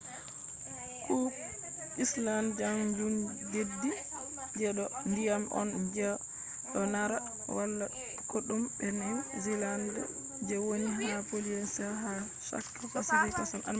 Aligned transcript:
cook 1.07 1.33
islands 2.03 2.55
kanjum 2.59 3.13
deddi 3.53 3.91
je 4.61 4.69
do 4.77 4.85
ndiyam 5.09 5.43
on 5.61 5.69
je 5.95 6.09
do 6.73 6.79
narra 6.93 7.19
wala 7.55 7.85
kodume 8.31 8.67
be 8.77 8.87
new 8.99 9.15
zealand 9.43 9.85
je 10.47 10.55
woni 10.65 10.91
ha 11.13 11.19
polynesia 11.29 11.89
ha 12.01 12.11
chaka 12.47 12.83
pacific 12.93 13.33
ocean 13.41 13.59
je 13.59 13.61
funa 13.67 13.69